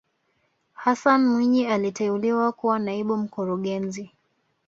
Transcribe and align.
hassan 0.73 1.25
mwinyi 1.25 1.65
aliteuliwa 1.67 2.51
kuwa 2.51 2.79
naibu 2.79 3.17
mkurugenzi 3.17 4.11